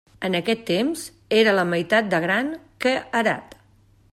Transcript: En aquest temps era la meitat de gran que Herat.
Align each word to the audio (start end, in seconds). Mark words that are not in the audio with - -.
En 0.27 0.35
aquest 0.37 0.63
temps 0.69 1.03
era 1.41 1.53
la 1.57 1.65
meitat 1.73 2.09
de 2.15 2.23
gran 2.25 2.51
que 2.87 2.95
Herat. 3.21 3.55